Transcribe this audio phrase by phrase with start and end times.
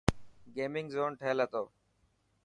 [0.55, 1.63] گيمنگ زون ٺهيل هتو.